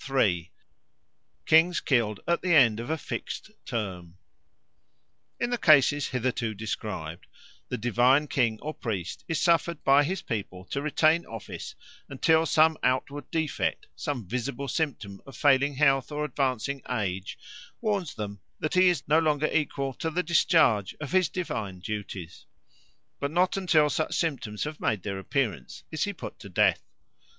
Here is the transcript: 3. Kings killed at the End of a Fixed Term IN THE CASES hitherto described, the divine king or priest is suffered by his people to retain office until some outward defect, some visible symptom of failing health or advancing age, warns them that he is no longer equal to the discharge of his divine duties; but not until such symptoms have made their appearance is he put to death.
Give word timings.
3. 0.03 0.49
Kings 1.45 1.79
killed 1.79 2.21
at 2.27 2.41
the 2.41 2.55
End 2.55 2.79
of 2.79 2.89
a 2.89 2.97
Fixed 2.97 3.51
Term 3.67 4.17
IN 5.39 5.51
THE 5.51 5.59
CASES 5.59 6.07
hitherto 6.07 6.55
described, 6.55 7.27
the 7.69 7.77
divine 7.77 8.25
king 8.25 8.57
or 8.63 8.73
priest 8.73 9.23
is 9.27 9.39
suffered 9.39 9.83
by 9.83 10.03
his 10.03 10.23
people 10.23 10.65
to 10.71 10.81
retain 10.81 11.23
office 11.27 11.75
until 12.09 12.47
some 12.47 12.79
outward 12.81 13.29
defect, 13.29 13.85
some 13.95 14.25
visible 14.27 14.67
symptom 14.67 15.21
of 15.27 15.37
failing 15.37 15.75
health 15.75 16.11
or 16.11 16.25
advancing 16.25 16.81
age, 16.89 17.37
warns 17.79 18.15
them 18.15 18.39
that 18.59 18.73
he 18.73 18.89
is 18.89 19.07
no 19.07 19.19
longer 19.19 19.51
equal 19.53 19.93
to 19.93 20.09
the 20.09 20.23
discharge 20.23 20.95
of 20.99 21.11
his 21.11 21.29
divine 21.29 21.77
duties; 21.77 22.47
but 23.19 23.29
not 23.29 23.55
until 23.55 23.87
such 23.87 24.15
symptoms 24.15 24.63
have 24.63 24.79
made 24.79 25.03
their 25.03 25.19
appearance 25.19 25.83
is 25.91 26.05
he 26.05 26.11
put 26.11 26.39
to 26.39 26.49
death. 26.49 26.81